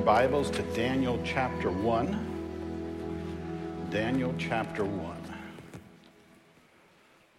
[0.00, 3.88] your Bibles to Daniel chapter 1.
[3.90, 5.16] Daniel chapter 1.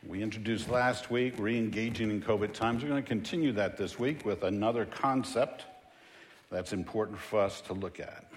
[0.05, 2.83] We introduced last week re engaging in COVID times.
[2.83, 5.65] We're going to continue that this week with another concept
[6.51, 8.30] that's important for us to look at.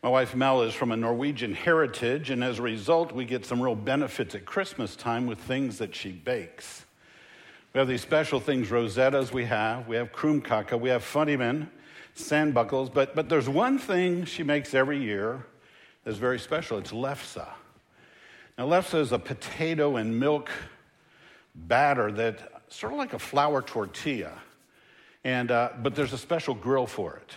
[0.00, 3.60] My wife Mel is from a Norwegian heritage, and as a result, we get some
[3.60, 6.84] real benefits at Christmas time with things that she bakes.
[7.74, 11.68] We have these special things, rosettas we have, we have krumkake, we have funnymen,
[12.14, 15.44] sandbakkels, but, but there's one thing she makes every year
[16.04, 16.78] that's very special.
[16.78, 17.48] It's lefse.
[18.56, 20.48] Now, lefse is a potato and milk
[21.56, 24.38] batter that sort of like a flour tortilla,
[25.24, 27.32] and, uh, but there's a special grill for it.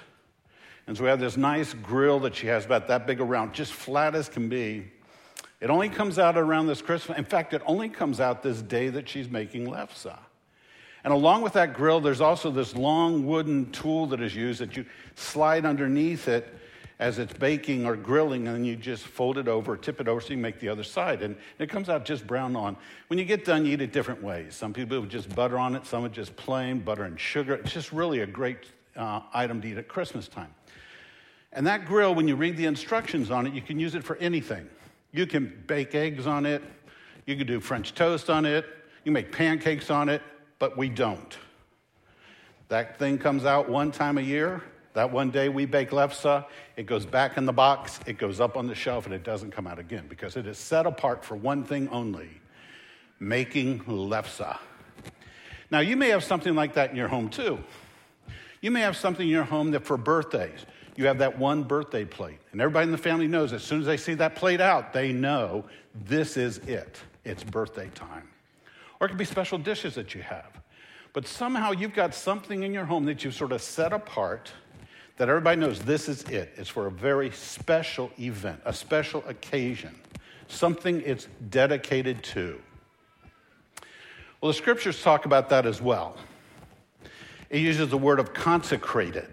[0.92, 3.72] And so we have this nice grill that she has about that big around, just
[3.72, 4.92] flat as can be.
[5.62, 7.18] It only comes out around this Christmas.
[7.18, 10.14] In fact, it only comes out this day that she's making lefse.
[11.06, 14.76] And along with that grill, there's also this long wooden tool that is used that
[14.76, 16.54] you slide underneath it
[17.00, 20.20] as it's baking or grilling, and then you just fold it over, tip it over
[20.20, 21.22] so you make the other side.
[21.22, 22.76] And it comes out just brown on.
[23.08, 24.56] When you get done, you eat it different ways.
[24.56, 27.54] Some people would just butter on it, some would just plain butter and sugar.
[27.54, 28.66] It's just really a great
[28.98, 30.54] uh, item to eat at Christmas time.
[31.54, 34.16] And that grill, when you read the instructions on it, you can use it for
[34.18, 34.70] anything.
[35.12, 36.64] You can bake eggs on it,
[37.26, 38.66] you can do French toast on it,
[39.04, 40.22] you make pancakes on it,
[40.60, 41.38] but we don't.
[42.70, 44.64] That thing comes out one time a year.
[44.94, 48.58] That one day we bake lefse, it goes back in the box, it goes up
[48.58, 51.36] on the shelf, and it doesn't come out again because it is set apart for
[51.36, 52.30] one thing only
[53.20, 54.58] making lefse.
[55.70, 57.60] Now, you may have something like that in your home too.
[58.60, 62.06] You may have something in your home that for birthdays, you have that one birthday
[62.06, 62.40] plate.
[62.52, 65.12] And everybody in the family knows as soon as they see that plate out, they
[65.12, 65.66] know
[66.06, 67.00] this is it.
[67.24, 68.28] It's birthday time.
[69.00, 70.62] Or it could be special dishes that you have.
[71.14, 74.52] But somehow you've got something in your home that you've sort of set apart
[75.18, 76.54] that everybody knows this is it.
[76.56, 79.94] It's for a very special event, a special occasion,
[80.48, 82.60] something it's dedicated to.
[84.40, 86.18] Well, the scriptures talk about that as well.
[87.52, 89.28] It uses the word of consecrated.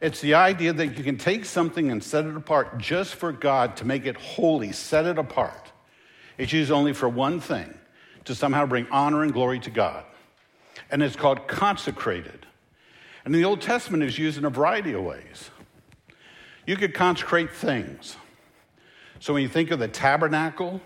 [0.00, 3.76] It's the idea that you can take something and set it apart just for God
[3.78, 5.72] to make it holy, set it apart.
[6.36, 7.72] It's used only for one thing
[8.26, 10.04] to somehow bring honor and glory to God.
[10.90, 12.46] And it's called consecrated.
[13.24, 15.50] And the Old Testament is used in a variety of ways.
[16.66, 18.16] You could consecrate things.
[19.20, 20.80] So when you think of the tabernacle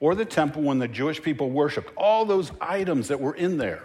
[0.00, 3.82] or the temple when the Jewish people worshiped, all those items that were in there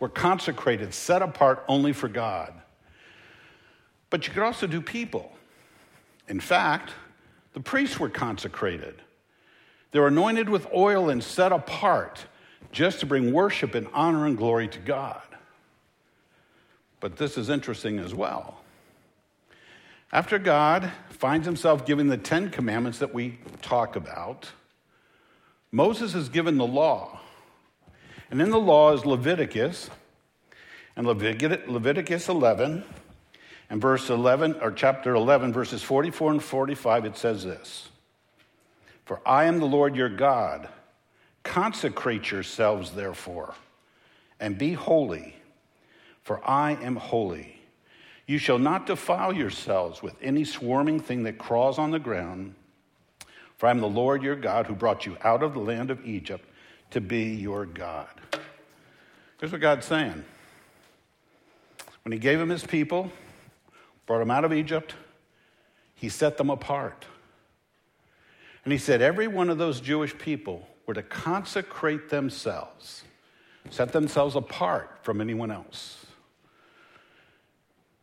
[0.00, 2.52] were consecrated, set apart only for God.
[4.16, 5.30] But you could also do people.
[6.26, 6.90] In fact,
[7.52, 8.94] the priests were consecrated.
[9.90, 12.24] They were anointed with oil and set apart
[12.72, 15.20] just to bring worship and honor and glory to God.
[16.98, 18.62] But this is interesting as well.
[20.10, 24.50] After God finds himself giving the Ten Commandments that we talk about,
[25.70, 27.20] Moses is given the law.
[28.30, 29.90] And in the law is Leviticus,
[30.96, 32.82] and Leviticus 11
[33.68, 37.88] and verse 11, or chapter 11, verses 44 and 45, it says this
[39.04, 40.68] For I am the Lord your God.
[41.42, 43.54] Consecrate yourselves, therefore,
[44.40, 45.36] and be holy,
[46.22, 47.60] for I am holy.
[48.26, 52.56] You shall not defile yourselves with any swarming thing that crawls on the ground,
[53.56, 56.04] for I am the Lord your God who brought you out of the land of
[56.04, 56.44] Egypt
[56.90, 58.08] to be your God.
[59.38, 60.24] Here's what God's saying.
[62.04, 63.12] When he gave him his people,
[64.06, 64.94] brought them out of Egypt,
[65.94, 67.04] he set them apart.
[68.64, 73.02] And he said, every one of those Jewish people were to consecrate themselves,
[73.70, 76.06] set themselves apart from anyone else.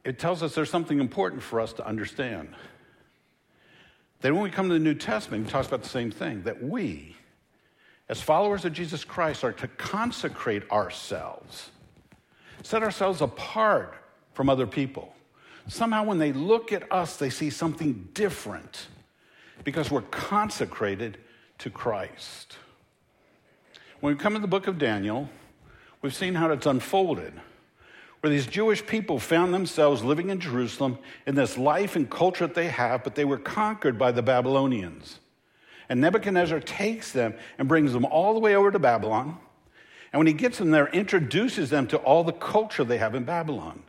[0.03, 2.49] It tells us there's something important for us to understand.
[4.21, 6.63] Then, when we come to the New Testament, he talks about the same thing that
[6.63, 7.15] we,
[8.09, 11.71] as followers of Jesus Christ, are to consecrate ourselves,
[12.63, 13.95] set ourselves apart
[14.33, 15.13] from other people.
[15.67, 18.87] Somehow, when they look at us, they see something different
[19.63, 21.17] because we're consecrated
[21.59, 22.57] to Christ.
[23.99, 25.29] When we come to the book of Daniel,
[26.01, 27.33] we've seen how it's unfolded,
[28.19, 32.55] where these Jewish people found themselves living in Jerusalem in this life and culture that
[32.55, 35.19] they have, but they were conquered by the Babylonians.
[35.87, 39.37] And Nebuchadnezzar takes them and brings them all the way over to Babylon.
[40.11, 43.23] And when he gets them there, introduces them to all the culture they have in
[43.23, 43.83] Babylon.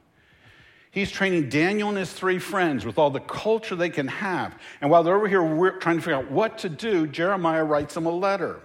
[0.94, 4.56] He's training Daniel and his three friends with all the culture they can have.
[4.80, 5.40] And while they're over here
[5.80, 8.60] trying to figure out what to do, Jeremiah writes them a letter.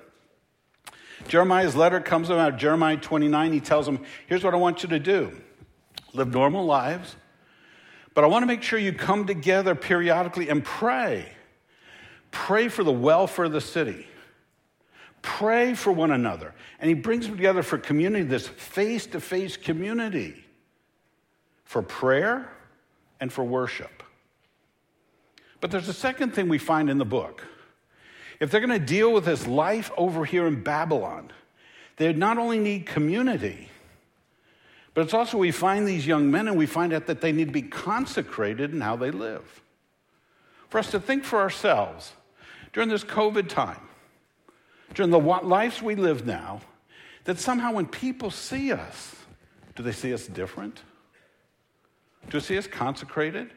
[1.27, 3.51] Jeremiah's letter comes out Jeremiah 29.
[3.51, 5.41] He tells them, Here's what I want you to do
[6.13, 7.15] live normal lives,
[8.13, 11.31] but I want to make sure you come together periodically and pray.
[12.29, 14.05] Pray for the welfare of the city.
[15.23, 16.53] Pray for one another.
[16.79, 20.45] And he brings them together for community, this face to face community
[21.69, 22.49] for prayer
[23.19, 24.01] and for worship.
[25.61, 27.45] But there's a second thing we find in the book.
[28.39, 31.31] If they're going to deal with this life over here in Babylon,
[31.97, 33.69] they not only need community,
[34.95, 37.49] but it's also we find these young men and we find out that they need
[37.49, 39.61] to be consecrated in how they live.
[40.69, 42.13] For us to think for ourselves
[42.73, 43.87] during this COVID time,
[44.95, 46.61] during the lives we live now,
[47.25, 49.15] that somehow when people see us,
[49.75, 50.81] do they see us different?
[52.27, 53.51] Do they see us consecrated?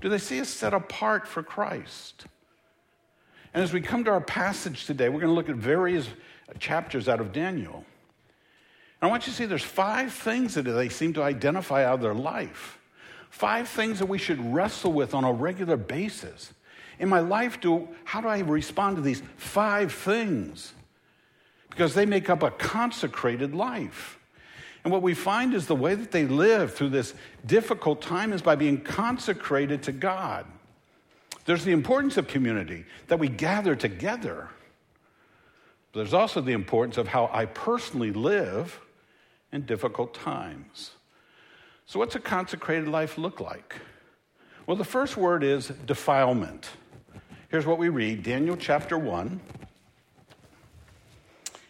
[0.00, 2.26] Do they see us set apart for Christ?
[3.52, 6.08] And as we come to our passage today, we're going to look at various
[6.58, 7.84] chapters out of Daniel.
[9.00, 11.94] And I want you to see there's five things that they seem to identify out
[11.94, 12.78] of their life.
[13.30, 16.52] Five things that we should wrestle with on a regular basis.
[16.98, 20.72] In my life, do, how do I respond to these five things?
[21.70, 24.18] Because they make up a consecrated life.
[24.84, 27.14] And what we find is the way that they live through this
[27.46, 30.44] difficult time is by being consecrated to God.
[31.46, 34.48] There's the importance of community, that we gather together.
[35.92, 38.78] But there's also the importance of how I personally live
[39.52, 40.90] in difficult times.
[41.86, 43.76] So, what's a consecrated life look like?
[44.66, 46.68] Well, the first word is defilement.
[47.50, 49.40] Here's what we read Daniel chapter 1,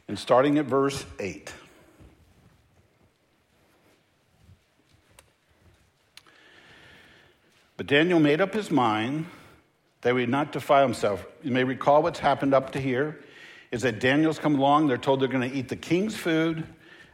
[0.08, 1.52] and starting at verse 8.
[7.84, 9.26] But Daniel made up his mind
[10.00, 11.26] that he would not defile himself.
[11.42, 13.20] You may recall what's happened up to here
[13.70, 16.66] is that Daniel's come along, they're told they're going to eat the king's food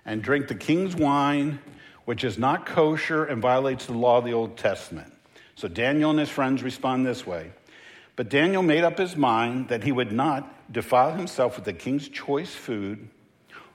[0.07, 1.59] and drink the king's wine,
[2.05, 5.13] which is not kosher and violates the law of the Old Testament.
[5.57, 7.51] So Daniel and his friends respond this way.
[8.15, 12.09] But Daniel made up his mind that he would not defile himself with the king's
[12.09, 13.09] choice food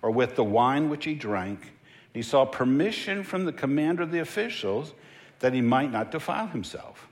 [0.01, 1.73] or with the wine which he drank.
[2.13, 4.93] He saw permission from the commander of the officials
[5.39, 7.07] that he might not defile himself.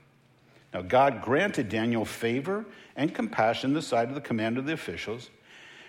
[0.72, 2.64] Now, God granted Daniel favor
[2.96, 5.30] and compassion in the sight of the commander of the officials.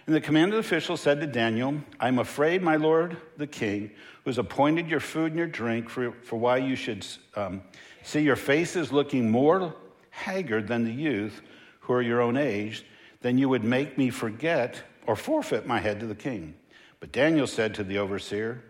[0.05, 3.89] And the commander of the officials said to Daniel, I'm afraid, my lord the king,
[4.23, 7.05] who has appointed your food and your drink for, for why you should
[7.35, 7.63] um,
[8.03, 9.73] see your faces looking more
[10.11, 11.41] haggard than the youth
[11.79, 12.85] who are your own age,
[13.21, 16.53] then you would make me forget or forfeit my head to the king.
[16.99, 18.63] But Daniel said to the overseer,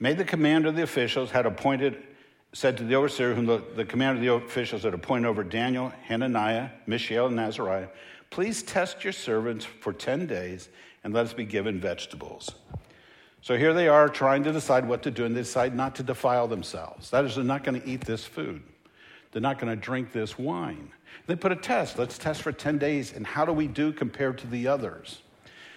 [0.00, 2.02] May the commander of the officials had appointed,
[2.52, 5.92] said to the overseer, whom the, the commander of the officials had appointed over Daniel,
[6.04, 7.88] Hananiah, Mishael, and Azariah,
[8.30, 10.68] please test your servants for 10 days
[11.02, 12.50] and let us be given vegetables.
[13.40, 16.02] So here they are trying to decide what to do, and they decide not to
[16.02, 17.10] defile themselves.
[17.10, 18.62] That is, they're not going to eat this food,
[19.32, 20.92] they're not going to drink this wine.
[21.26, 21.98] They put a test.
[21.98, 25.22] Let's test for 10 days, and how do we do compared to the others?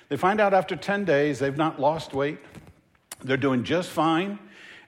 [0.09, 2.39] They find out after 10 days they've not lost weight,
[3.23, 4.39] they're doing just fine,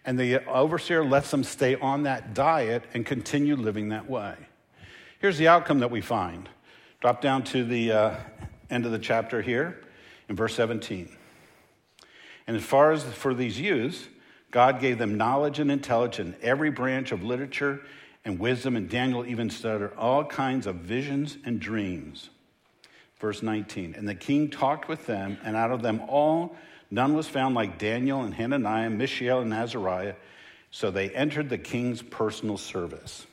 [0.06, 4.36] and the overseer lets them stay on that diet and continue living that way.
[5.20, 6.50] Here's the outcome that we find.
[7.00, 8.16] Drop down to the uh,
[8.70, 9.82] end of the chapter here
[10.28, 11.10] in verse 17.
[12.48, 14.08] And as far as for these youths,
[14.52, 17.82] God gave them knowledge and intelligence in every branch of literature
[18.26, 22.30] and wisdom, and Daniel even studied all kinds of visions and dreams.
[23.20, 23.96] Verse 19.
[23.98, 26.56] And the king talked with them, and out of them all,
[26.94, 30.14] None was found like Daniel and Hananiah, Mishael, and Azariah.
[30.70, 33.26] So they entered the king's personal service.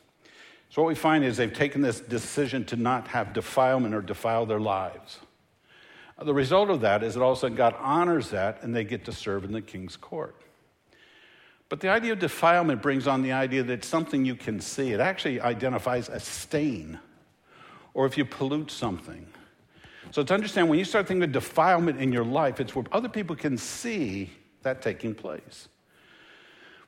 [0.71, 4.47] So what we find is they've taken this decision to not have defilement or defile
[4.47, 5.19] their lives.
[6.19, 8.83] The result of that is that all of a sudden God honors that and they
[8.83, 10.37] get to serve in the king's court.
[11.69, 14.93] But the idea of defilement brings on the idea that it's something you can see.
[14.93, 16.99] It actually identifies a stain
[17.93, 19.26] or if you pollute something
[20.11, 23.09] so to understand, when you start thinking of defilement in your life, it's where other
[23.09, 24.31] people can see
[24.62, 25.69] that taking place.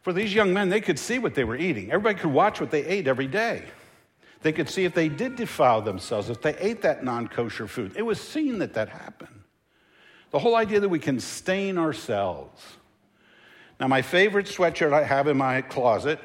[0.01, 1.93] For these young men, they could see what they were eating.
[1.93, 3.65] Everybody could watch what they ate every day.
[4.43, 7.93] They could see if they did defile themselves, if they ate that non kosher food.
[7.97, 9.45] It was seen that that happened.
[10.33, 12.61] The whole idea that we can stain ourselves.
[13.79, 16.19] Now, my favorite sweatshirt I have in my closet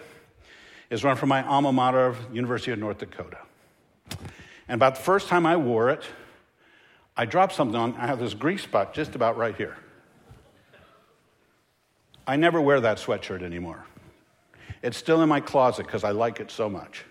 [0.90, 3.40] is one from my alma mater of University of North Dakota.
[4.68, 6.04] And about the first time I wore it,
[7.18, 9.76] I dropped something on, I have this grease spot just about right here.
[12.28, 13.86] I never wear that sweatshirt anymore.
[14.84, 17.04] It's still in my closet because I like it so much.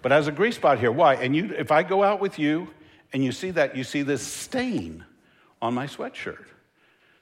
[0.00, 0.90] But has a grease spot here.
[0.90, 1.14] Why?
[1.14, 2.68] And you, if I go out with you
[3.12, 5.04] and you see that, you see this stain
[5.60, 6.46] on my sweatshirt.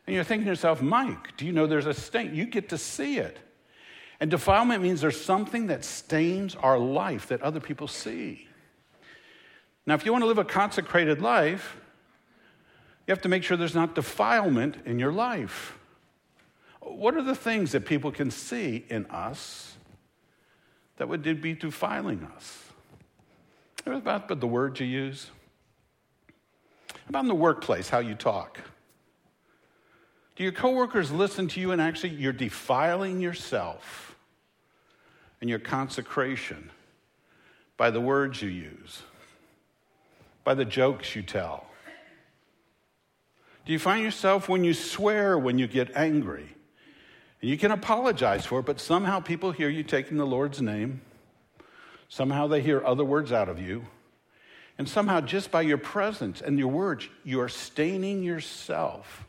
[0.06, 2.34] And you're thinking to yourself, Mike, do you know there's a stain?
[2.34, 3.36] You get to see it.
[4.20, 8.46] And defilement means there's something that stains our life that other people see.
[9.86, 11.76] Now, if you want to live a consecrated life,
[13.06, 15.78] you have to make sure there's not defilement in your life.
[16.80, 19.74] What are the things that people can see in us
[20.96, 22.58] that would be defiling us?
[23.86, 25.30] About the words you use?
[27.08, 28.60] About in the workplace, how you talk?
[30.36, 34.16] Do your coworkers listen to you and actually you're defiling yourself
[35.40, 36.70] and your consecration
[37.76, 39.02] by the words you use,
[40.44, 41.66] by the jokes you tell?
[43.66, 46.56] Do you find yourself when you swear, when you get angry?
[47.40, 51.00] And you can apologize for it, but somehow people hear you taking the Lord's name.
[52.08, 53.86] Somehow they hear other words out of you.
[54.76, 59.26] And somehow, just by your presence and your words, you are staining yourself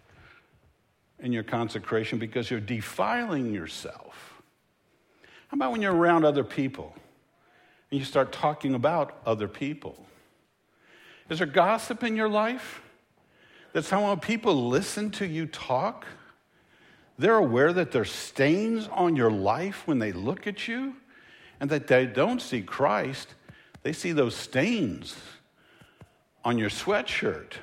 [1.20, 4.42] in your consecration because you're defiling yourself.
[5.50, 6.96] How about when you're around other people
[7.92, 10.06] and you start talking about other people?
[11.32, 12.82] Is there gossip in your life?
[13.72, 16.06] That somehow people listen to you talk?
[17.18, 20.98] They're aware that there's stains on your life when they look at you
[21.62, 23.30] and that they don't see Christ.
[23.82, 25.16] They see those stains
[26.44, 27.54] on your sweatshirt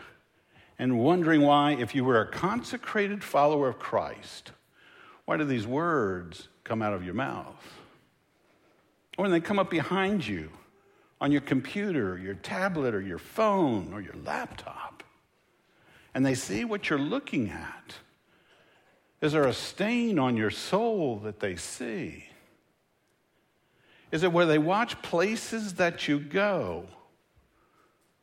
[0.79, 4.53] and wondering why, if you were a consecrated follower of Christ,
[5.27, 7.63] why do these words come out of your mouth?
[9.19, 10.53] Or when they come up behind you
[11.21, 15.03] on your computer, or your tablet, or your phone, or your laptop,
[16.15, 17.95] and they see what you're looking at.
[19.21, 22.25] Is there a stain on your soul that they see?
[24.13, 26.87] Is it where they watch places that you go?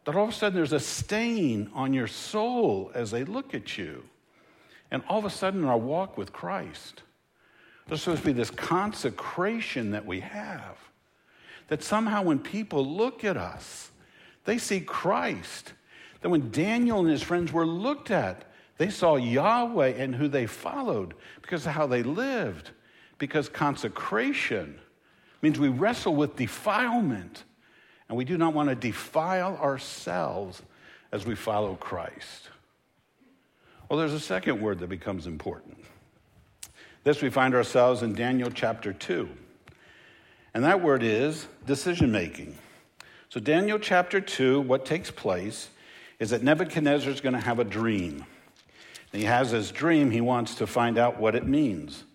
[0.05, 3.77] that all of a sudden there's a stain on your soul as they look at
[3.77, 4.03] you.
[4.91, 7.01] And all of a sudden, in our walk with Christ,
[7.87, 10.77] there's supposed to be this consecration that we have.
[11.67, 13.91] That somehow, when people look at us,
[14.45, 15.73] they see Christ.
[16.21, 18.45] That when Daniel and his friends were looked at,
[18.77, 22.71] they saw Yahweh and who they followed because of how they lived.
[23.17, 24.79] Because consecration
[25.41, 27.43] means we wrestle with defilement
[28.09, 30.61] and we do not want to defile ourselves
[31.11, 32.49] as we follow Christ.
[33.89, 35.77] Well, there's a second word that becomes important.
[37.03, 39.29] This we find ourselves in Daniel chapter 2.
[40.55, 42.57] And that word is decision making.
[43.27, 45.67] So, Daniel chapter 2, what takes place
[46.17, 48.25] is that Nebuchadnezzar is going to have a dream.
[49.11, 52.05] And he has this dream, he wants to find out what it means.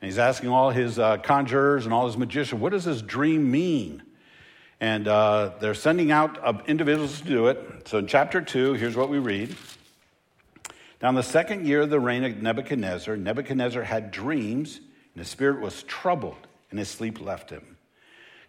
[0.00, 3.50] And he's asking all his uh, conjurers and all his magicians, what does this dream
[3.50, 4.02] mean?
[4.78, 7.88] And uh, they're sending out uh, individuals to do it.
[7.88, 9.56] So in chapter 2, here's what we read.
[11.00, 14.80] Now, in the second year of the reign of Nebuchadnezzar, Nebuchadnezzar had dreams,
[15.14, 17.69] and his spirit was troubled, and his sleep left him.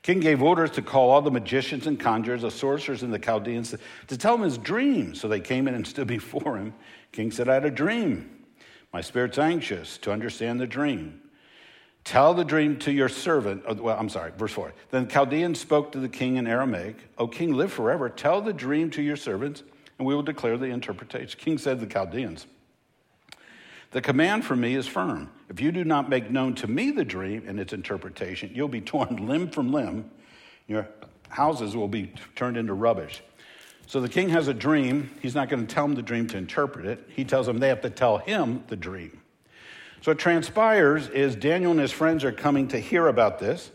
[0.03, 3.75] King gave orders to call all the magicians and conjurers, the sorcerers, and the Chaldeans
[4.07, 5.13] to, tell him his dream.
[5.13, 6.73] So they came in and stood before him.
[7.11, 8.45] King said, I had a dream.
[8.91, 11.21] My spirit's anxious to understand the dream.
[12.03, 13.63] Tell the dream to your servant.
[13.67, 14.73] Oh, well, I'm sorry, verse 4.
[14.89, 18.09] Then the Chaldean spoke to the king in Aramaic, O king, live forever.
[18.09, 19.61] Tell the dream to your servants,
[19.99, 21.39] and we will declare the interpretation.
[21.39, 22.47] King said to the Chaldeans,
[23.91, 25.29] The command from me is firm.
[25.49, 28.81] If you do not make known to me the dream and its interpretation, you'll be
[28.81, 30.09] torn limb from limb.
[30.67, 30.87] Your
[31.29, 33.21] houses will be turned into rubbish.
[33.87, 35.11] So the king has a dream.
[35.21, 37.09] He's not going to tell them the dream to interpret it.
[37.13, 39.21] He tells them they have to tell him the dream.
[40.01, 43.69] So, what transpires is Daniel and his friends are coming to hear about this.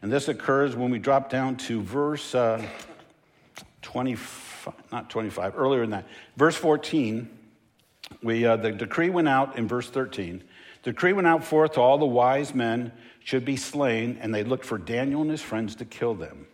[0.00, 2.64] And this occurs when we drop down to verse uh,
[3.80, 6.06] 25, not 25, earlier than that.
[6.36, 7.28] Verse 14,
[8.22, 10.42] we, uh, the decree went out in verse 13.
[10.82, 14.44] The decree went out forth to all the wise men should be slain, and they
[14.44, 16.46] looked for Daniel and his friends to kill them.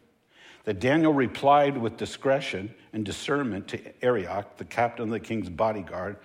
[0.64, 6.16] That Daniel replied with discretion and discernment to Arioch, the captain of the king's bodyguard,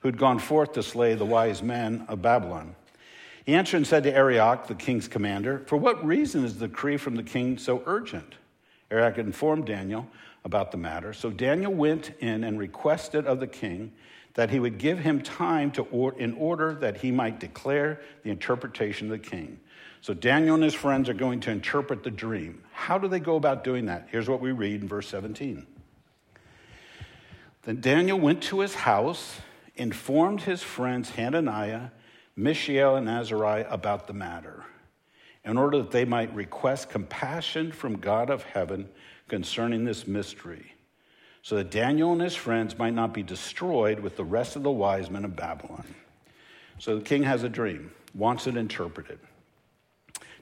[0.00, 2.74] who'd gone forth to slay the wise men of Babylon.
[3.44, 6.96] He answered and said to Arioch, the king's commander, For what reason is the decree
[6.96, 8.34] from the king so urgent?
[8.90, 10.08] Arioch informed Daniel
[10.44, 11.12] about the matter.
[11.12, 13.92] So Daniel went in and requested of the king
[14.34, 18.30] that he would give him time to or, in order that he might declare the
[18.30, 19.60] interpretation of the king.
[20.00, 22.62] So Daniel and his friends are going to interpret the dream.
[22.72, 24.08] How do they go about doing that?
[24.10, 25.66] Here's what we read in verse 17.
[27.62, 29.40] Then Daniel went to his house
[29.76, 31.90] informed his friends Hananiah,
[32.36, 34.64] Mishael, and Azariah about the matter.
[35.44, 38.88] in order that they might request compassion from God of heaven
[39.26, 40.71] concerning this mystery,
[41.42, 44.70] so that Daniel and his friends might not be destroyed with the rest of the
[44.70, 45.84] wise men of Babylon.
[46.78, 49.18] So the king has a dream, wants it interpreted.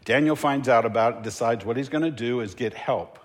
[0.05, 3.19] Daniel finds out about it, decides what he's going to do is get help.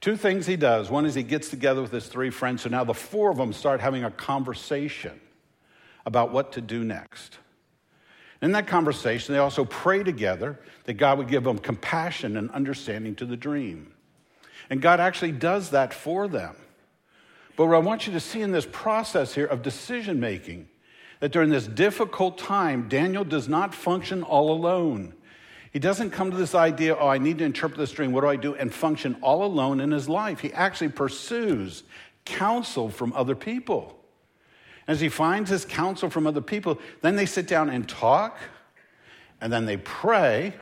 [0.00, 0.90] Two things he does.
[0.90, 3.52] One is he gets together with his three friends, so now the four of them
[3.52, 5.20] start having a conversation
[6.04, 7.38] about what to do next.
[8.40, 13.14] In that conversation, they also pray together that God would give them compassion and understanding
[13.16, 13.92] to the dream.
[14.68, 16.56] And God actually does that for them.
[17.56, 20.68] But what I want you to see in this process here of decision making,
[21.20, 25.14] that during this difficult time, Daniel does not function all alone.
[25.72, 28.12] He doesn't come to this idea, oh, I need to interpret this dream.
[28.12, 28.54] What do I do?
[28.54, 30.40] And function all alone in his life.
[30.40, 31.82] He actually pursues
[32.24, 33.98] counsel from other people.
[34.86, 38.36] As he finds his counsel from other people, then they sit down and talk,
[39.40, 40.52] and then they pray.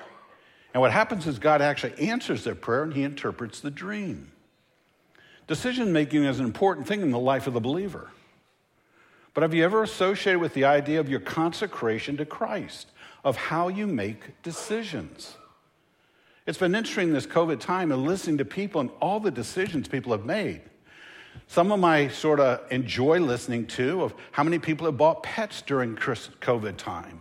[0.72, 4.30] And what happens is God actually answers their prayer and he interprets the dream.
[5.50, 8.08] Decision making is an important thing in the life of the believer.
[9.34, 12.86] But have you ever associated with the idea of your consecration to Christ?
[13.24, 15.36] of how you make decisions.
[16.46, 20.12] It's been interesting this COVID time and listening to people and all the decisions people
[20.12, 20.62] have made.
[21.46, 25.62] Some of my sort of enjoy listening to of how many people have bought pets
[25.62, 27.20] during COVID time.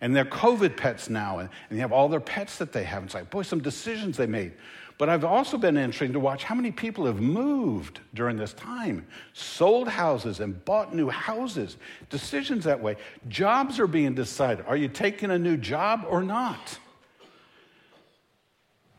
[0.00, 3.04] And they're COVID pets now, and, they have all their pets that they have.
[3.04, 4.52] It's like, boy, some decisions they made.
[4.98, 9.06] But I've also been interested to watch how many people have moved during this time,
[9.34, 11.76] sold houses and bought new houses,
[12.08, 12.96] decisions that way.
[13.28, 14.64] Jobs are being decided.
[14.66, 16.78] Are you taking a new job or not?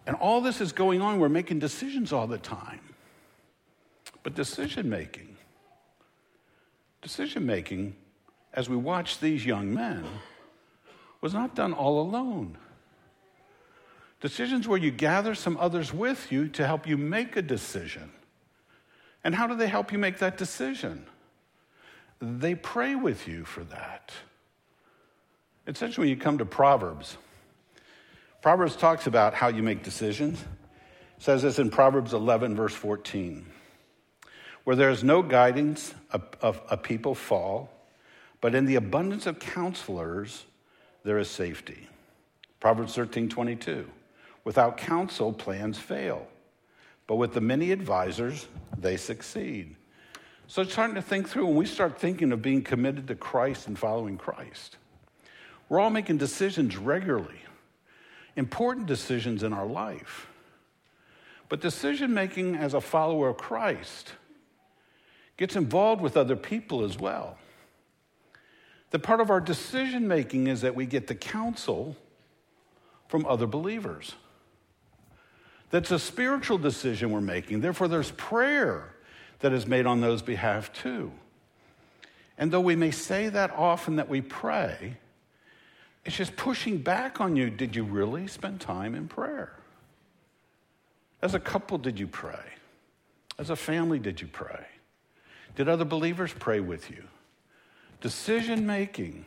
[0.06, 1.20] And all this is going on.
[1.20, 2.80] We're making decisions all the time.
[4.22, 5.36] But decision making,
[7.02, 7.96] decision making,
[8.54, 10.04] as we watch these young men,
[11.22, 12.58] was not done all alone.
[14.20, 18.12] Decisions where you gather some others with you to help you make a decision.
[19.24, 21.06] And how do they help you make that decision?
[22.20, 24.12] They pray with you for that.
[25.68, 27.18] Essentially, when you come to Proverbs,
[28.42, 30.40] Proverbs talks about how you make decisions.
[30.42, 33.46] It says this in Proverbs 11, verse 14
[34.64, 37.70] Where there is no guidance, a, a, a people fall,
[38.42, 40.46] but in the abundance of counselors,
[41.04, 41.88] there is safety.
[42.60, 43.90] Proverbs 13, 22.
[44.48, 46.26] Without counsel, plans fail.
[47.06, 49.76] But with the many advisors, they succeed.
[50.48, 53.68] So it's starting to think through when we start thinking of being committed to Christ
[53.68, 54.78] and following Christ.
[55.68, 57.42] We're all making decisions regularly,
[58.38, 60.28] important decisions in our life.
[61.50, 64.14] But decision making as a follower of Christ
[65.36, 67.38] gets involved with other people as well.
[68.92, 71.98] The part of our decision making is that we get the counsel
[73.10, 74.16] from other believers.
[75.70, 77.62] That's a spiritual decision we're making.
[77.62, 78.94] Therefore, there's prayer
[79.40, 81.12] that is made on those behalf too.
[82.38, 84.98] And though we may say that often that we pray,
[86.06, 87.50] it's just pushing back on you.
[87.50, 89.54] Did you really spend time in prayer?
[91.22, 92.40] As a couple, did you pray?
[93.38, 94.66] As a family, did you pray?
[95.56, 97.04] Did other believers pray with you?
[98.00, 99.26] Decision making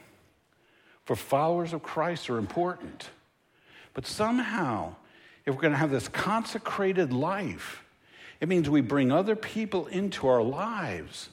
[1.04, 3.10] for followers of Christ are important.
[3.94, 4.94] But somehow,
[5.46, 7.84] if we're going to have this consecrated life,
[8.40, 11.28] it means we bring other people into our lives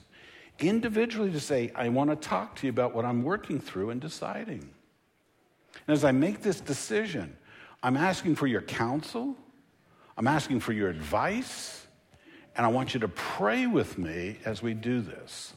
[0.59, 4.01] individually to say, I want to talk to you about what I'm working through and
[4.01, 4.69] deciding.
[5.87, 7.37] And as I make this decision,
[7.83, 9.35] I'm asking for your counsel,
[10.17, 11.85] I'm asking for your advice,
[12.55, 15.53] and I want you to pray with me as we do this.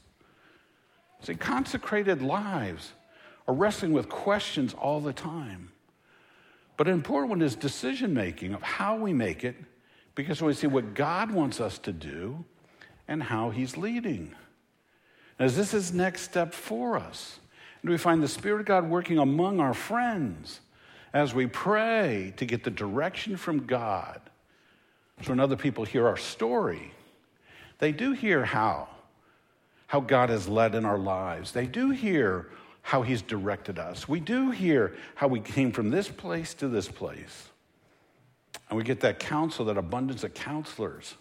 [1.23, 2.93] See, consecrated lives
[3.49, 5.73] are wrestling with questions all the time.
[6.81, 9.55] But an important one is decision making of how we make it,
[10.15, 12.43] because we see what God wants us to do
[13.07, 14.35] and how He's leading.
[15.39, 17.39] As this is next step for us,
[17.83, 20.61] and we find the Spirit of God working among our friends
[21.13, 24.19] as we pray to get the direction from God.
[25.21, 26.95] So when other people hear our story,
[27.79, 28.89] they do hear how,
[29.87, 31.53] how God has led in our lives.
[31.53, 32.49] They do hear
[32.83, 34.09] how he's directed us.
[34.09, 37.49] We do hear how we came from this place to this place.
[38.69, 41.15] And we get that counsel, that abundance of counselors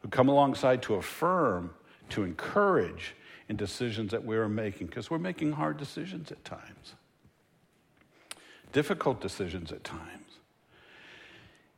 [0.00, 1.74] who come alongside to affirm,
[2.10, 3.14] to encourage
[3.48, 6.94] in decisions that we are making, because we're making hard decisions at times,
[8.72, 10.38] difficult decisions at times.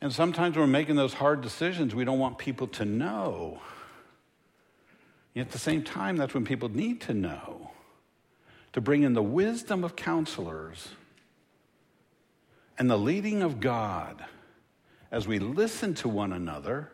[0.00, 3.61] And sometimes when we're making those hard decisions, we don't want people to know.
[5.35, 7.72] Yet at the same time, that's when people need to know
[8.72, 10.88] to bring in the wisdom of counselors
[12.78, 14.24] and the leading of God
[15.11, 16.90] as we listen to one another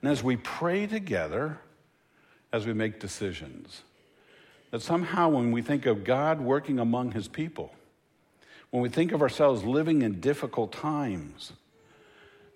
[0.00, 1.58] and as we pray together
[2.52, 3.82] as we make decisions.
[4.70, 7.72] That somehow, when we think of God working among his people,
[8.70, 11.52] when we think of ourselves living in difficult times,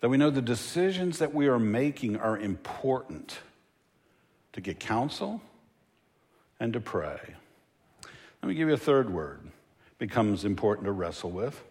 [0.00, 3.38] that we know the decisions that we are making are important
[4.52, 5.40] to get counsel
[6.60, 7.34] and to pray.
[8.42, 9.40] Let me give you a third word
[9.98, 11.62] becomes important to wrestle with.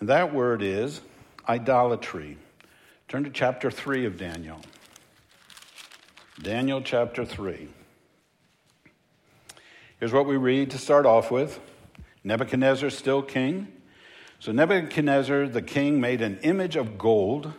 [0.00, 1.00] And that word is
[1.48, 2.36] idolatry.
[3.06, 4.60] Turn to chapter 3 of Daniel.
[6.42, 7.68] Daniel chapter 3.
[9.98, 11.60] Here's what we read to start off with
[12.24, 13.68] Nebuchadnezzar still king.
[14.38, 17.52] So Nebuchadnezzar the king made an image of gold,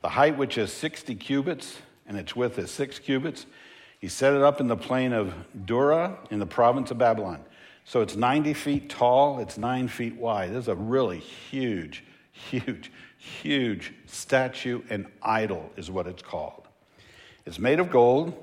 [0.00, 3.46] the height which is 60 cubits and its width is 6 cubits.
[4.04, 5.32] He set it up in the plain of
[5.64, 7.40] Dura in the province of Babylon.
[7.86, 10.50] So it's 90 feet tall, it's 9 feet wide.
[10.50, 16.68] This is a really huge, huge, huge statue and idol, is what it's called.
[17.46, 18.34] It's made of gold.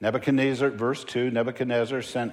[0.00, 2.32] Nebuchadnezzar, verse 2 Nebuchadnezzar sent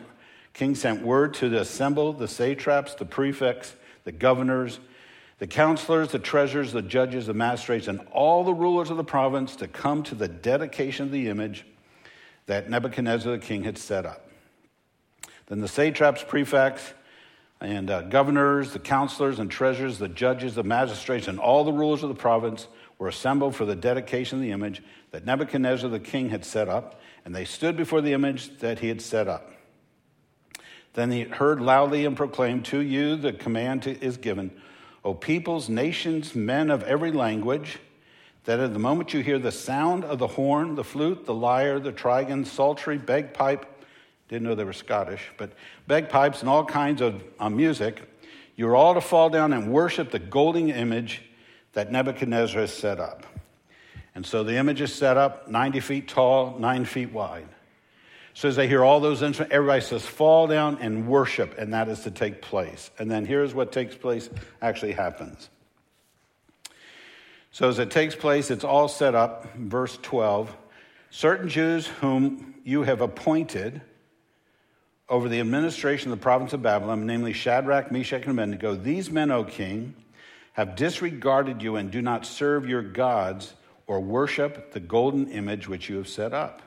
[0.54, 4.80] king sent word to the assemble the satraps, the prefects, the governors,
[5.40, 9.58] the counselors, the treasurers, the judges, the magistrates, and all the rulers of the province
[9.58, 11.66] to come to the dedication of the image
[12.48, 14.28] that Nebuchadnezzar the king had set up.
[15.46, 16.94] Then the satraps, prefects,
[17.62, 22.04] and uh, governors, the counselors and treasurers, the judges, the magistrates, and all the rulers
[22.04, 22.68] of the province
[23.00, 27.00] were assembled for the dedication of the image that Nebuchadnezzar the king had set up,
[27.26, 29.52] and they stood before the image that he had set up.
[30.94, 34.52] Then he heard loudly and proclaimed, To you the command is given,
[35.04, 37.80] O peoples, nations, men of every language,
[38.48, 41.82] that at the moment you hear the sound of the horn, the flute, the lyre,
[41.82, 43.66] the trigon, psaltery, bagpipe,
[44.30, 45.52] didn't know they were Scottish, but
[45.86, 48.02] bagpipes and all kinds of uh, music,
[48.56, 51.24] you're all to fall down and worship the golden image
[51.74, 53.26] that Nebuchadnezzar has set up.
[54.16, 57.50] And so the image is set up 90 feet tall, 9 feet wide.
[58.34, 61.90] So as they hear all those instruments, everybody says, fall down and worship, and that
[61.90, 62.92] is to take place.
[62.98, 64.30] And then here's what takes place
[64.62, 65.50] actually happens.
[67.52, 69.54] So as it takes place, it's all set up.
[69.56, 70.56] Verse 12
[71.10, 73.82] certain Jews whom you have appointed
[75.10, 79.32] over the administration of the province of Babylon, namely Shadrach, Meshach, and Abednego, these men,
[79.32, 79.96] O king,
[80.54, 83.54] have disregarded you and do not serve your gods
[83.86, 86.62] or worship the golden image which you have set up.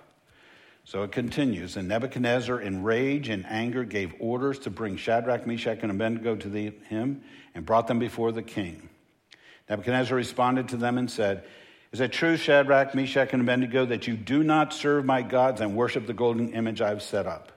[0.85, 1.77] So it continues.
[1.77, 6.49] And Nebuchadnezzar, in rage and anger, gave orders to bring Shadrach, Meshach, and Abednego to
[6.49, 7.23] the, him
[7.55, 8.89] and brought them before the king.
[9.71, 11.45] Nebuchadnezzar responded to them and said,
[11.93, 15.77] Is it true, Shadrach, Meshach, and Abednego, that you do not serve my gods and
[15.77, 17.53] worship the golden image I have set up?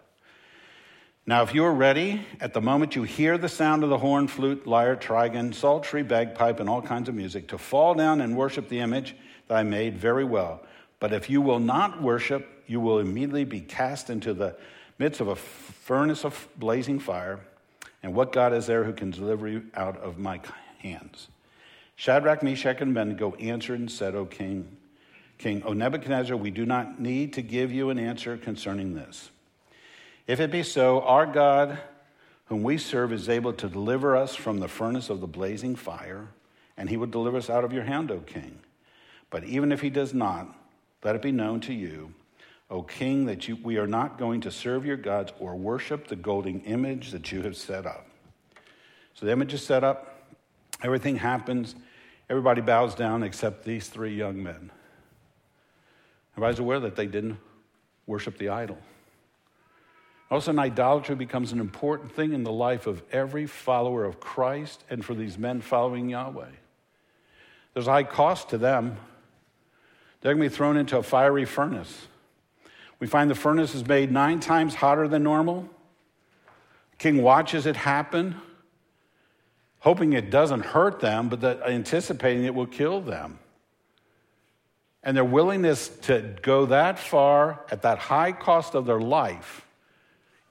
[1.25, 4.27] Now, if you are ready, at the moment you hear the sound of the horn,
[4.27, 8.69] flute, lyre, trigon, psaltery, bagpipe, and all kinds of music, to fall down and worship
[8.69, 9.15] the image
[9.47, 10.61] that I made very well.
[10.99, 14.55] But if you will not worship, you will immediately be cast into the
[14.99, 17.39] midst of a furnace of blazing fire.
[18.03, 20.41] And what God is there who can deliver you out of my
[20.79, 21.29] hands?
[21.95, 24.77] Shadrach, Meshach, and Abednego answered and said, O king,
[25.37, 29.29] King, O Nebuchadnezzar, we do not need to give you an answer concerning this.
[30.25, 31.79] If it be so, our God,
[32.45, 36.29] whom we serve, is able to deliver us from the furnace of the blazing fire,
[36.77, 38.59] and he will deliver us out of your hand, O king.
[39.29, 40.55] But even if he does not,
[41.03, 42.13] let it be known to you
[42.69, 46.15] O king, that you, we are not going to serve your gods or worship the
[46.15, 48.07] golden image that you have set up.
[49.13, 50.12] So the image is set up,
[50.83, 51.75] everything happens,
[52.29, 54.71] everybody bows down except these three young men.
[56.33, 57.37] Everybody's aware that they didn't
[58.05, 58.77] worship the idol.
[60.29, 64.03] All of a sudden, idolatry becomes an important thing in the life of every follower
[64.03, 66.49] of Christ and for these men following Yahweh.
[67.73, 68.97] There's a high cost to them.
[70.21, 72.07] They're going to be thrown into a fiery furnace.
[72.99, 75.69] We find the furnace is made nine times hotter than normal.
[76.97, 78.35] King watches it happen,
[79.83, 83.37] hoping it doesn't hurt them, but that, anticipating it will kill them.
[85.03, 89.67] And their willingness to go that far at that high cost of their life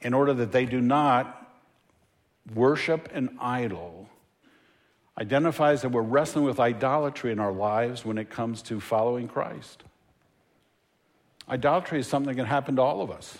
[0.03, 1.51] in order that they do not
[2.55, 4.07] worship an idol
[5.18, 9.83] identifies that we're wrestling with idolatry in our lives when it comes to following Christ.
[11.49, 13.38] Idolatry is something that can happen to all of us.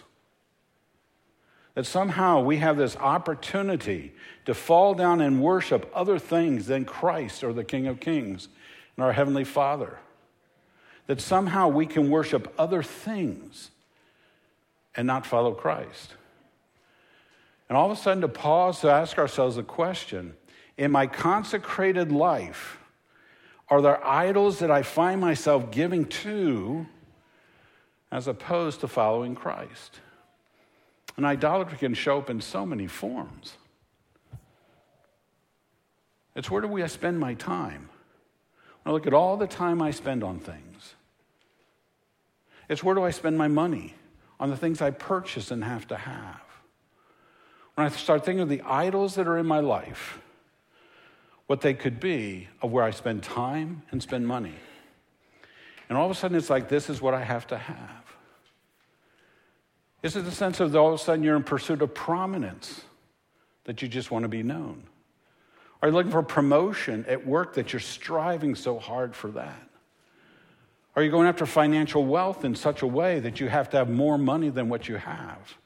[1.74, 4.12] That somehow we have this opportunity
[4.44, 8.48] to fall down and worship other things than Christ or the King of Kings
[8.96, 9.98] and our Heavenly Father.
[11.06, 13.70] That somehow we can worship other things
[14.94, 16.14] and not follow Christ.
[17.68, 20.35] And all of a sudden, to pause to ask ourselves a question
[20.76, 22.78] in my consecrated life,
[23.68, 26.87] are there idols that I find myself giving to
[28.11, 30.00] as opposed to following Christ?
[31.16, 33.55] And idolatry can show up in so many forms.
[36.35, 37.88] It's where do we spend my time?
[38.83, 40.94] When I look at all the time I spend on things.
[42.68, 43.94] It's where do I spend my money?
[44.40, 46.40] On the things I purchase and have to have.
[47.75, 50.18] When I start thinking of the idols that are in my life,
[51.46, 54.55] what they could be of where I spend time and spend money.
[55.88, 58.12] And all of a sudden, it's like, this is what I have to have.
[60.02, 62.82] Is it the sense of all of a sudden you're in pursuit of prominence,
[63.64, 64.82] that you just want to be known?
[65.80, 69.68] Are you looking for promotion at work that you're striving so hard for that?
[70.94, 73.88] Are you going after financial wealth in such a way that you have to have
[73.88, 75.56] more money than what you have?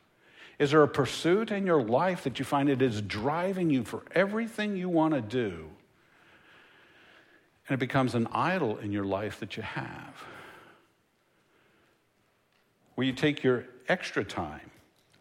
[0.59, 4.03] Is there a pursuit in your life that you find it is driving you for
[4.15, 5.69] everything you want to do?
[7.69, 10.15] And it becomes an idol in your life that you have.
[12.95, 14.71] Where you take your extra time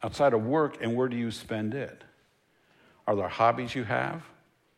[0.04, 2.04] outside of work and where do you spend it?
[3.08, 4.23] Are there hobbies you have?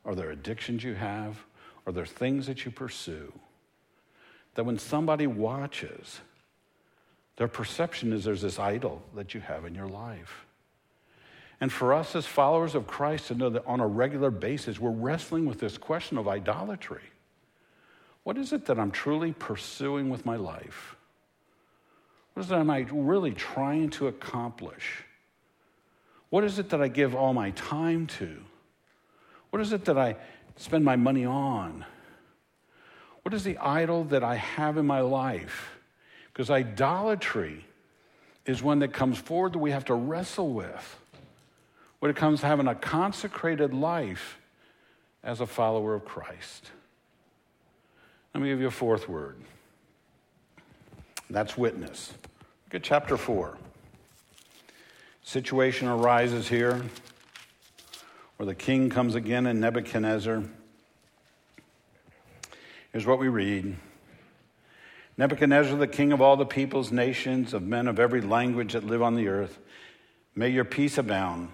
[0.06, 1.38] Are there addictions you have?
[1.86, 3.32] Are there things that you pursue?
[4.56, 6.20] That when somebody watches,
[7.38, 10.46] their perception is there's this idol that you have in your life.
[11.60, 14.92] And for us as followers of Christ to know that on a regular basis, we're
[14.92, 17.02] wrestling with this question of idolatry.
[18.24, 20.97] What is it that I'm truly pursuing with my life?
[22.38, 25.04] What is it am I really trying to accomplish?
[26.30, 28.38] What is it that I give all my time to?
[29.50, 30.18] What is it that I
[30.56, 31.84] spend my money on?
[33.24, 35.80] What is the idol that I have in my life?
[36.32, 37.66] Because idolatry
[38.46, 41.00] is one that comes forward that we have to wrestle with
[41.98, 44.38] when it comes to having a consecrated life
[45.24, 46.70] as a follower of Christ.
[48.36, 49.38] Let me give you a fourth word.
[51.32, 52.14] That's witness.
[52.68, 53.58] Look at chapter 4.
[55.24, 56.84] Situation arises here
[58.36, 60.44] where the king comes again in Nebuchadnezzar.
[62.92, 63.78] Here's what we read
[65.16, 69.02] Nebuchadnezzar, the king of all the peoples, nations, of men of every language that live
[69.02, 69.60] on the earth,
[70.36, 71.48] may your peace abound.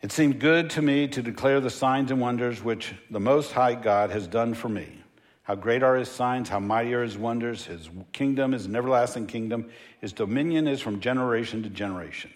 [0.00, 3.74] It seemed good to me to declare the signs and wonders which the Most High
[3.74, 5.03] God has done for me.
[5.44, 7.66] How great are his signs, how mighty are his wonders.
[7.66, 12.32] His kingdom is an everlasting kingdom, his dominion is from generation to generation.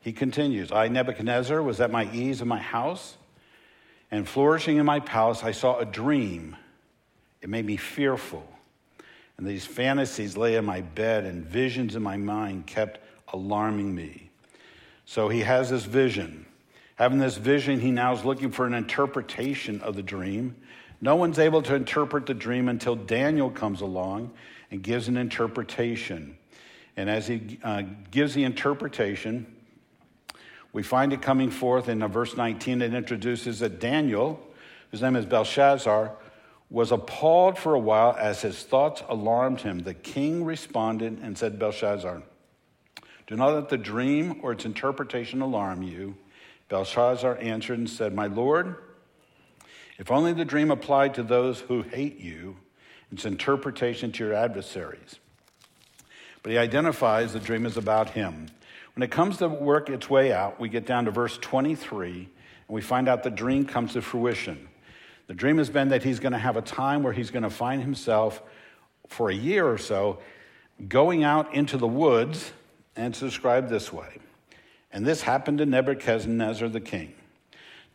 [0.00, 3.16] He continues I, Nebuchadnezzar, was at my ease in my house,
[4.10, 6.56] and flourishing in my palace, I saw a dream.
[7.40, 8.46] It made me fearful.
[9.38, 13.00] And these fantasies lay in my bed, and visions in my mind kept
[13.32, 14.30] alarming me.
[15.06, 16.44] So he has this vision.
[16.96, 20.54] Having this vision, he now is looking for an interpretation of the dream.
[21.00, 24.32] No one's able to interpret the dream until Daniel comes along
[24.70, 26.36] and gives an interpretation.
[26.96, 29.46] And as he uh, gives the interpretation,
[30.72, 32.82] we find it coming forth in uh, verse 19.
[32.82, 34.40] It introduces that Daniel,
[34.90, 36.12] whose name is Belshazzar,
[36.70, 39.80] was appalled for a while as his thoughts alarmed him.
[39.80, 42.22] The king responded and said, Belshazzar,
[43.26, 46.16] do not let the dream or its interpretation alarm you.
[46.68, 48.76] Belshazzar answered and said, My Lord,
[49.98, 52.56] if only the dream applied to those who hate you,
[53.10, 55.18] its interpretation to your adversaries.
[56.42, 58.48] But he identifies the dream is about him.
[58.94, 62.28] When it comes to work its way out, we get down to verse 23, and
[62.68, 64.68] we find out the dream comes to fruition.
[65.26, 67.50] The dream has been that he's going to have a time where he's going to
[67.50, 68.42] find himself
[69.08, 70.18] for a year or so
[70.88, 72.52] going out into the woods,
[72.96, 74.18] and it's described this way
[74.94, 77.12] and this happened to Nebuchadnezzar the king.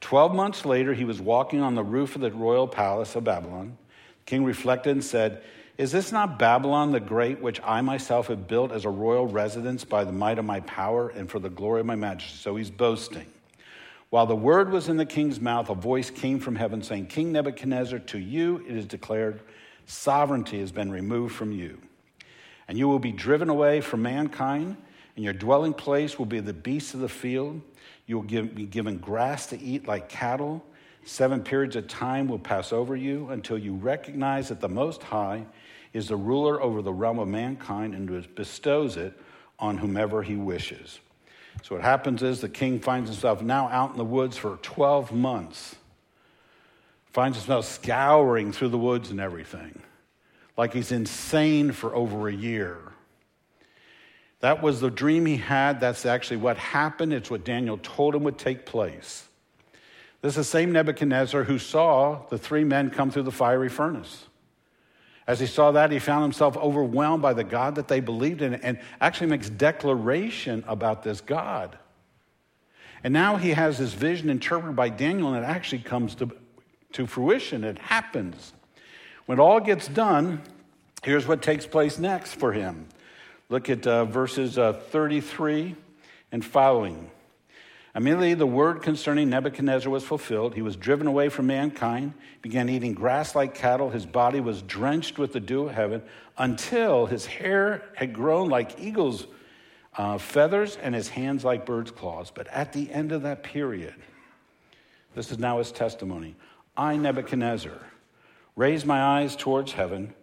[0.01, 3.77] Twelve months later, he was walking on the roof of the royal palace of Babylon.
[4.19, 5.43] The king reflected and said,
[5.77, 9.83] Is this not Babylon the great, which I myself have built as a royal residence
[9.83, 12.37] by the might of my power and for the glory of my majesty?
[12.37, 13.27] So he's boasting.
[14.09, 17.31] While the word was in the king's mouth, a voice came from heaven saying, King
[17.31, 19.41] Nebuchadnezzar, to you it is declared,
[19.85, 21.79] sovereignty has been removed from you.
[22.67, 24.77] And you will be driven away from mankind
[25.19, 27.59] and your dwelling place will be the beasts of the field.
[28.07, 30.63] You will give, be given grass to eat like cattle.
[31.03, 35.45] Seven periods of time will pass over you until you recognize that the Most High
[35.91, 39.11] is the ruler over the realm of mankind and bestows it
[39.59, 41.01] on whomever he wishes.
[41.63, 45.11] So what happens is the king finds himself now out in the woods for 12
[45.11, 45.75] months,
[47.11, 49.81] finds himself scouring through the woods and everything,
[50.55, 52.93] like he's insane for over a year.
[54.39, 55.79] That was the dream he had.
[55.79, 57.13] That's actually what happened.
[57.13, 59.27] It's what Daniel told him would take place.
[60.21, 64.25] This is the same Nebuchadnezzar who saw the three men come through the fiery furnace.
[65.27, 68.55] As he saw that, he found himself overwhelmed by the God that they believed in
[68.55, 71.77] and actually makes declaration about this God.
[73.03, 76.31] And now he has his vision interpreted by Daniel, and it actually comes to,
[76.93, 77.63] to fruition.
[77.63, 78.53] It happens.
[79.25, 80.41] When it all gets done,
[81.03, 82.87] here's what takes place next for him.
[83.49, 85.75] Look at uh, verses uh, 33
[86.31, 87.09] and following.
[87.95, 90.53] Immediately, the word concerning Nebuchadnezzar was fulfilled.
[90.53, 93.89] He was driven away from mankind, began eating grass like cattle.
[93.89, 96.03] His body was drenched with the dew of heaven
[96.37, 99.25] until his hair had grown like eagle's
[99.97, 102.31] uh, feathers and his hands like bird's claws.
[102.31, 103.95] But at the end of that period,
[105.15, 106.35] this is now his testimony
[106.77, 107.79] I, Nebuchadnezzar,
[108.55, 110.13] raised my eyes towards heaven.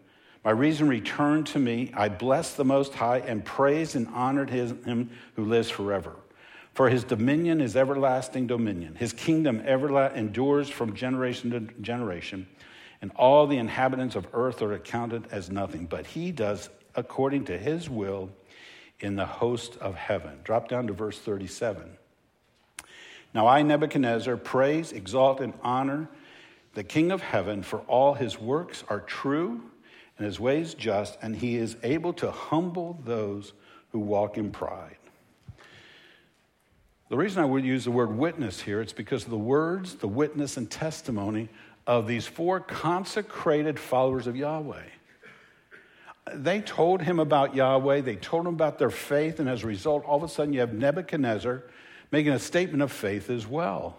[0.47, 1.91] My reason returned to me.
[1.93, 6.15] I blessed the Most High and praised and honored his, him who lives forever.
[6.73, 8.95] For his dominion is everlasting dominion.
[8.95, 12.47] His kingdom everla- endures from generation to generation,
[13.03, 15.85] and all the inhabitants of earth are accounted as nothing.
[15.85, 18.31] But he does according to his will
[19.01, 20.39] in the host of heaven.
[20.45, 21.91] Drop down to verse 37.
[23.35, 26.09] Now I, Nebuchadnezzar, praise, exalt, and honor
[26.75, 29.73] the King of heaven, for all his works are true
[30.19, 33.53] and his ways just, and he is able to humble those
[33.93, 34.97] who walk in pride.
[37.09, 40.09] The reason I would use the word witness here, it's because of the words, the
[40.09, 41.49] witness, and testimony
[41.87, 44.83] of these four consecrated followers of Yahweh.
[46.35, 50.05] They told him about Yahweh, they told him about their faith, and as a result,
[50.05, 51.63] all of a sudden you have Nebuchadnezzar
[52.11, 53.97] making a statement of faith as well.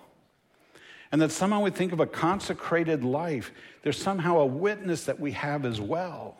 [1.11, 3.51] And that somehow we think of a consecrated life,
[3.83, 6.37] there's somehow a witness that we have as well.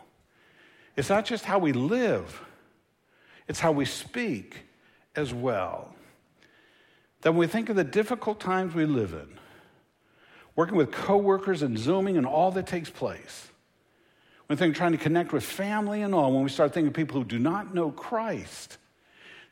[0.95, 2.41] It's not just how we live,
[3.47, 4.65] it's how we speak
[5.15, 5.93] as well
[7.21, 9.27] that when we think of the difficult times we live in,
[10.56, 13.47] working with coworkers and Zooming and all that takes place,
[14.45, 16.93] when we think trying to connect with family and all, when we start thinking of
[16.93, 18.77] people who do not know Christ,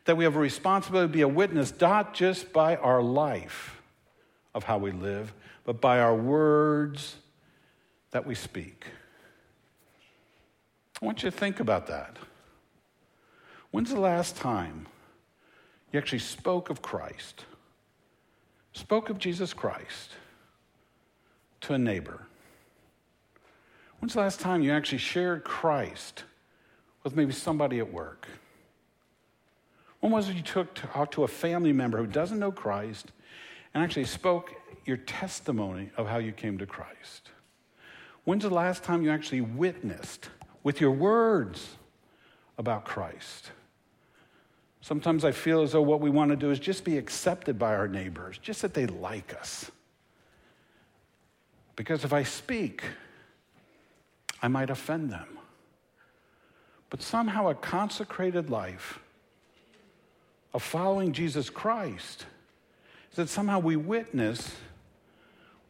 [0.06, 3.82] that we have a responsibility to be a witness not just by our life
[4.56, 7.18] of how we live, but by our words
[8.12, 8.88] that we speak.
[11.00, 12.18] I want you to think about that.
[13.70, 14.88] When's the last time
[15.92, 17.46] you actually spoke of Christ?
[18.76, 20.12] spoke of Jesus Christ
[21.62, 22.28] to a neighbor?
[24.00, 26.24] When's the last time you actually shared Christ
[27.04, 28.28] with maybe somebody at work?
[30.02, 33.12] When was it you took to talk to a family member who doesn't know Christ
[33.76, 37.30] and actually spoke your testimony of how you came to Christ?
[38.24, 40.30] When's the last time you actually witnessed
[40.64, 41.76] with your words
[42.58, 43.52] about Christ?
[44.80, 47.76] Sometimes I feel as though what we want to do is just be accepted by
[47.76, 49.70] our neighbors, just that they like us.
[51.76, 52.84] Because if I speak,
[54.42, 55.38] I might offend them.
[56.90, 59.00] But somehow a consecrated life
[60.54, 62.26] of following Jesus Christ
[63.16, 64.52] is that somehow we witness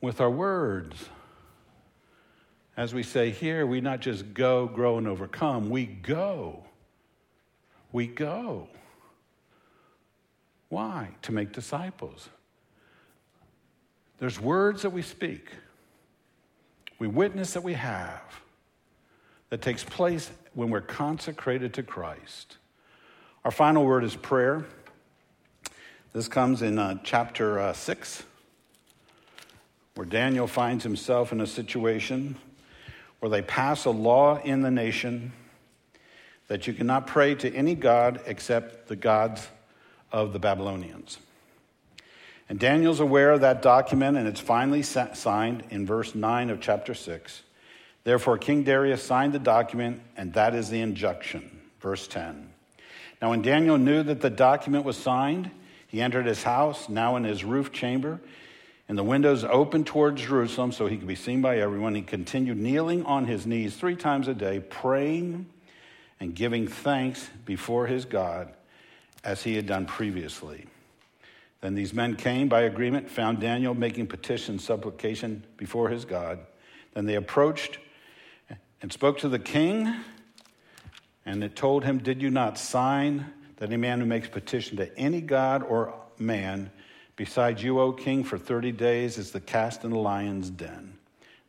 [0.01, 0.95] with our words.
[2.75, 6.63] As we say here, we not just go, grow, and overcome, we go.
[7.91, 8.67] We go.
[10.69, 11.09] Why?
[11.21, 12.29] To make disciples.
[14.17, 15.51] There's words that we speak,
[16.97, 18.41] we witness that we have,
[19.51, 22.57] that takes place when we're consecrated to Christ.
[23.43, 24.65] Our final word is prayer.
[26.15, 28.23] This comes in uh, chapter uh, 6,
[29.95, 32.37] where Daniel finds himself in a situation
[33.19, 35.33] where they pass a law in the nation
[36.47, 39.45] that you cannot pray to any God except the gods
[40.09, 41.17] of the Babylonians.
[42.47, 46.93] And Daniel's aware of that document, and it's finally signed in verse 9 of chapter
[46.93, 47.41] 6.
[48.05, 51.59] Therefore, King Darius signed the document, and that is the injunction.
[51.81, 52.53] Verse 10.
[53.21, 55.51] Now, when Daniel knew that the document was signed,
[55.95, 58.19] he entered his house, now in his roof chamber,
[58.89, 61.95] and the windows opened towards Jerusalem so he could be seen by everyone.
[61.95, 65.45] He continued kneeling on his knees three times a day, praying
[66.19, 68.51] and giving thanks before his God
[69.23, 70.65] as he had done previously.
[71.61, 76.39] Then these men came by agreement, found Daniel making petition, supplication before his God.
[76.93, 77.79] Then they approached
[78.81, 79.95] and spoke to the king,
[81.25, 83.27] and it told him, Did you not sign
[83.57, 86.71] that any man who makes petition to any god or man
[87.15, 90.97] besides you, O king, for 30 days is the cast in the lion's den?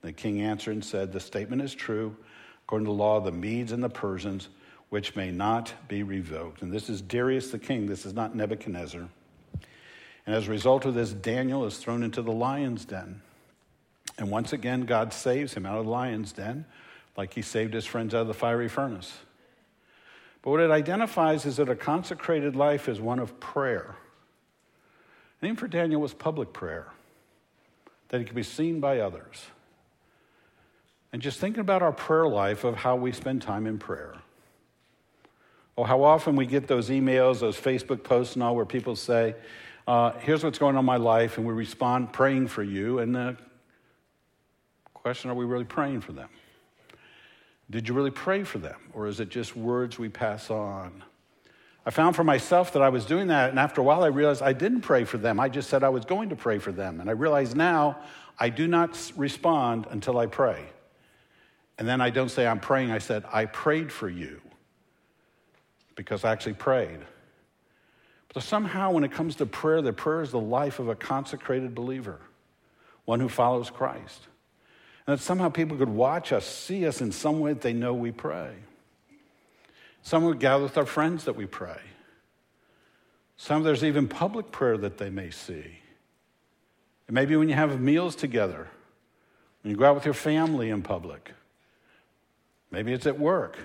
[0.03, 2.17] The king answered and said, The statement is true.
[2.65, 4.49] According to the law of the Medes and the Persians,
[4.89, 6.63] which may not be revoked.
[6.63, 9.09] And this is Darius the king, this is not Nebuchadnezzar.
[10.27, 13.23] And as a result of this, Daniel is thrown into the lion's den.
[14.19, 16.65] And once again, God saves him out of the lion's den,
[17.17, 19.13] like he saved his friends out of the fiery furnace.
[20.47, 23.97] But what it identifies is that a consecrated life is one of prayer.
[25.41, 26.87] And even for Daniel was public prayer,
[28.11, 29.45] that he could be seen by others.
[31.13, 34.15] And just thinking about our prayer life of how we spend time in prayer.
[35.75, 39.35] Or how often we get those emails, those Facebook posts and all where people say,
[39.89, 43.01] uh, here's what's going on in my life, and we respond praying for you.
[43.01, 43.37] And the
[44.95, 46.29] question, are we really praying for them?
[47.71, 48.79] Did you really pray for them?
[48.93, 51.03] Or is it just words we pass on?
[51.85, 54.43] I found for myself that I was doing that, and after a while I realized
[54.43, 55.39] I didn't pray for them.
[55.39, 57.01] I just said I was going to pray for them.
[57.01, 57.99] And I realize now
[58.39, 60.65] I do not respond until I pray.
[61.79, 64.41] And then I don't say I'm praying, I said I prayed for you
[65.95, 67.01] because I actually prayed.
[68.35, 71.75] But somehow, when it comes to prayer, the prayer is the life of a consecrated
[71.75, 72.21] believer,
[73.05, 74.27] one who follows Christ.
[75.07, 77.95] And that somehow people could watch us, see us in some way that they know
[77.95, 78.53] we pray.
[80.03, 81.81] Some would gather with our friends that we pray.
[83.37, 85.79] Some there's even public prayer that they may see.
[87.07, 88.69] And maybe when you have meals together,
[89.63, 91.33] when you go out with your family in public,
[92.71, 93.59] maybe it's at work.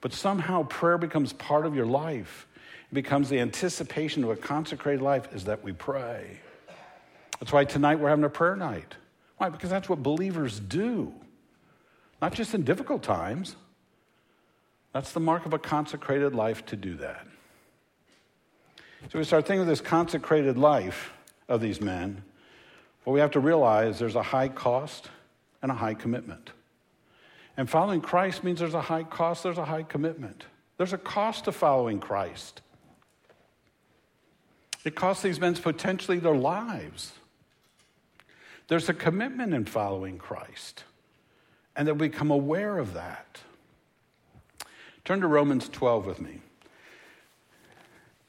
[0.00, 2.46] But somehow prayer becomes part of your life.
[2.90, 6.40] It becomes the anticipation of a consecrated life is that we pray.
[7.40, 8.94] That's why tonight we're having a prayer night.
[9.38, 9.48] Why?
[9.48, 11.14] Because that's what believers do,
[12.20, 13.56] not just in difficult times.
[14.92, 17.26] That's the mark of a consecrated life to do that.
[19.10, 21.12] So we start thinking of this consecrated life
[21.48, 22.22] of these men.
[23.04, 25.08] What we have to realize there's a high cost
[25.62, 26.50] and a high commitment.
[27.56, 30.44] And following Christ means there's a high cost, there's a high commitment.
[30.76, 32.60] There's a cost to following Christ.
[34.84, 37.12] It costs these men potentially their lives.
[38.68, 40.84] There's a commitment in following Christ,
[41.74, 43.40] and that we become aware of that.
[45.04, 46.40] Turn to Romans 12 with me.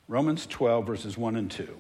[0.08, 1.78] Romans 12, verses 1 and 2.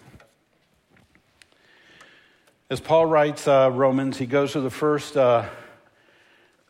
[2.69, 5.45] As Paul writes uh, Romans, he goes to the first uh,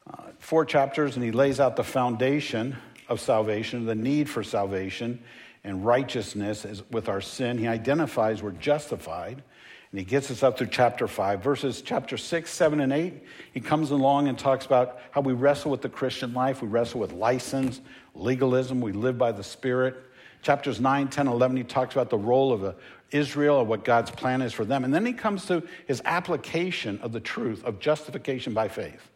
[0.08, 2.78] uh, four chapters and he lays out the foundation
[3.10, 5.20] of salvation, the need for salvation
[5.66, 7.58] and righteousness with our sin.
[7.58, 9.44] He identifies we're justified.
[9.92, 11.44] And he gets us up through chapter 5.
[11.44, 13.24] Verses chapter 6, 7, and 8,
[13.54, 16.62] he comes along and talks about how we wrestle with the Christian life.
[16.62, 17.82] We wrestle with license,
[18.14, 18.82] legalism.
[18.82, 19.96] We live by the Spirit.
[20.44, 22.74] Chapters 9, 10, 11, he talks about the role of uh,
[23.12, 24.84] Israel and what God's plan is for them.
[24.84, 29.10] And then he comes to his application of the truth of justification by faith.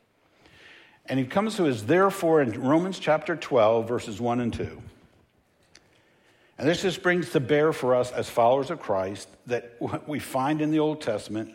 [1.06, 4.82] And he comes to his therefore in Romans chapter 12, verses 1 and 2.
[6.58, 10.20] And this just brings to bear for us as followers of Christ that what we
[10.20, 11.54] find in the Old Testament,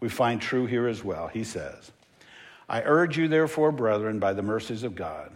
[0.00, 1.26] we find true here as well.
[1.26, 1.90] He says,
[2.68, 5.32] I urge you, therefore, brethren, by the mercies of God,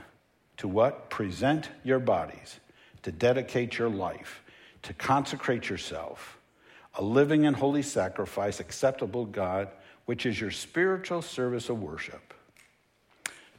[0.59, 1.11] to what?
[1.11, 2.61] Present your bodies,
[3.03, 4.43] to dedicate your life,
[4.83, 6.39] to consecrate yourself,
[6.95, 9.69] a living and holy sacrifice acceptable God,
[10.07, 12.35] which is your spiritual service of worship.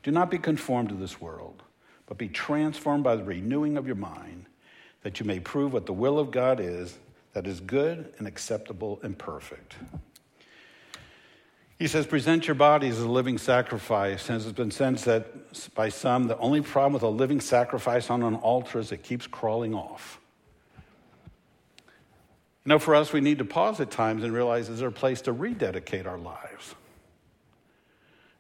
[0.04, 1.64] Do not be conformed to this world,
[2.08, 4.48] but be transformed by the renewing of your mind
[5.04, 6.98] that you may prove what the will of God is,
[7.34, 9.76] that is good and acceptable and perfect.
[11.80, 14.30] He says, present your bodies as a living sacrifice.
[14.30, 18.22] And it's been said that by some, the only problem with a living sacrifice on
[18.22, 20.20] an altar is it keeps crawling off.
[22.64, 24.92] You know, for us, we need to pause at times and realize is there a
[24.92, 26.76] place to rededicate our lives?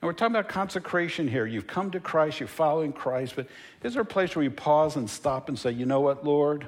[0.02, 1.45] And we're talking about consecration here.
[1.45, 3.47] You've come to Christ, you're following Christ, but
[3.84, 6.66] is there a place where you pause and stop and say, you know what, Lord?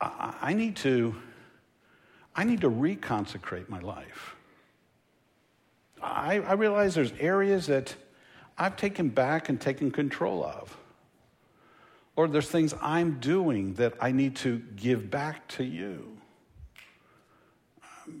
[0.00, 1.14] I, I need to,
[2.34, 4.36] I need to reconsecrate my life.
[6.02, 7.94] I, I realize there's areas that
[8.56, 10.76] I've taken back and taken control of.
[12.16, 16.13] Lord, there's things I'm doing that I need to give back to you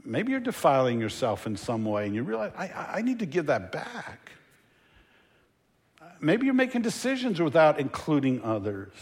[0.04, 3.46] maybe you're defiling yourself in some way and you realize, I, I need to give
[3.46, 4.32] that back.
[6.20, 8.92] Maybe you're making decisions without including others.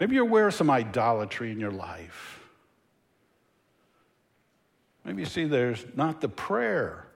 [0.00, 2.40] Maybe you're aware of some idolatry in your life.
[5.04, 7.06] Maybe you see there's not the prayer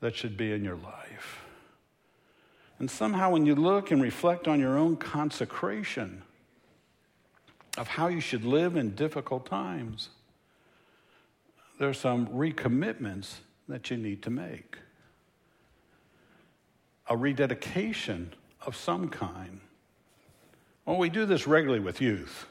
[0.00, 1.44] that should be in your life.
[2.78, 6.22] And somehow, when you look and reflect on your own consecration
[7.76, 10.10] of how you should live in difficult times,
[11.78, 13.36] there's some recommitments
[13.68, 14.76] that you need to make.
[17.08, 18.34] A rededication
[18.66, 19.60] of some kind.
[20.84, 22.46] Well, we do this regularly with youth.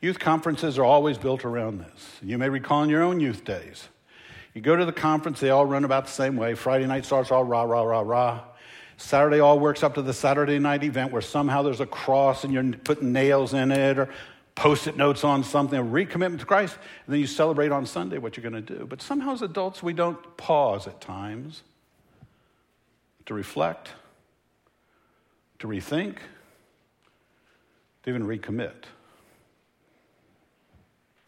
[0.00, 2.18] Youth conferences are always built around this.
[2.22, 3.88] You may recall in your own youth days.
[4.52, 6.54] You go to the conference, they all run about the same way.
[6.54, 8.40] Friday night starts all rah, rah, rah, rah.
[8.98, 12.52] Saturday all works up to the Saturday night event where somehow there's a cross and
[12.52, 14.08] you're putting nails in it or
[14.56, 16.76] post it notes on something, a recommitment to Christ,
[17.06, 18.86] and then you celebrate on Sunday what you're going to do.
[18.86, 21.62] But somehow as adults, we don't pause at times
[23.26, 23.90] to reflect,
[25.60, 26.16] to rethink,
[28.02, 28.72] to even recommit.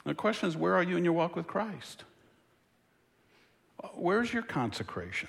[0.05, 2.05] The question is where are you in your walk with Christ?
[3.95, 5.29] Where's your consecration?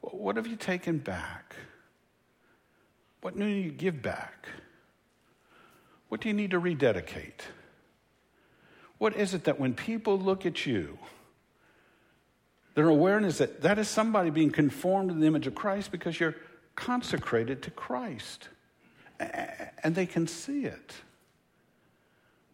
[0.00, 1.54] What have you taken back?
[3.20, 4.48] What do you give back?
[6.14, 7.42] What do you need to rededicate?
[8.98, 10.96] What is it that when people look at you,
[12.76, 16.36] their awareness that that is somebody being conformed to the image of Christ because you're
[16.76, 18.48] consecrated to Christ.
[19.18, 20.94] And they can see it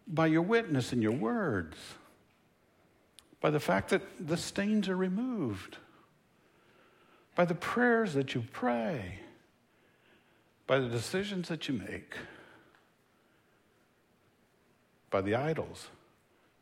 [0.06, 1.76] by your witness and your words,
[3.42, 5.76] by the fact that the stains are removed,
[7.34, 9.18] by the prayers that you pray,
[10.66, 12.14] by the decisions that you make,
[15.10, 15.88] by the idols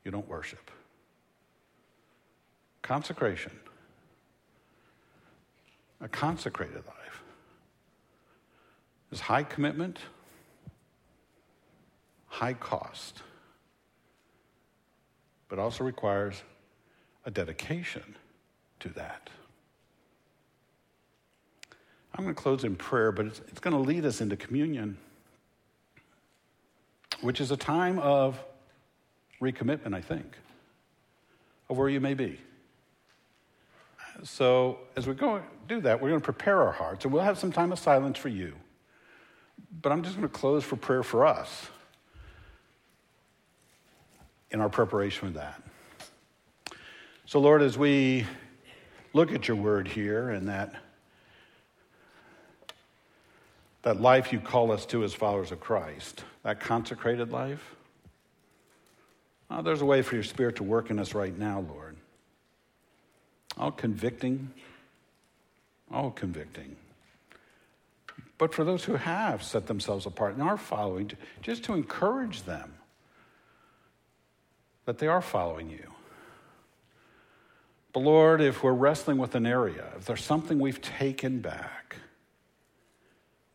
[0.04, 0.70] you don't worship.
[2.82, 3.52] Consecration.
[6.00, 7.22] A consecrated life
[9.10, 9.98] is high commitment,
[12.26, 13.22] high cost,
[15.48, 16.42] but also requires
[17.24, 18.14] a dedication
[18.80, 19.28] to that.
[22.14, 24.98] I'm going to close in prayer, but it's, it's going to lead us into communion,
[27.20, 28.38] which is a time of
[29.40, 30.36] recommitment, I think,
[31.68, 32.38] of where you may be.
[34.24, 37.38] So, as we go do that, we're going to prepare our hearts, and we'll have
[37.38, 38.54] some time of silence for you.
[39.80, 41.68] But I'm just going to close for prayer for us
[44.50, 45.62] in our preparation for that.
[47.26, 48.26] So, Lord, as we
[49.12, 50.74] look at your word here and that,
[53.82, 57.76] that life you call us to as followers of Christ, that consecrated life,
[59.50, 61.96] oh, there's a way for your spirit to work in us right now, Lord.
[63.56, 64.50] All convicting,
[65.90, 66.76] all convicting.
[68.36, 71.10] But for those who have set themselves apart and are following,
[71.42, 72.74] just to encourage them
[74.84, 75.92] that they are following you.
[77.92, 81.96] But Lord, if we're wrestling with an area, if there's something we've taken back,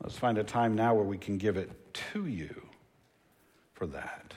[0.04, 1.72] let's find a time now where we can give it
[2.12, 2.68] to you
[3.74, 4.33] for that.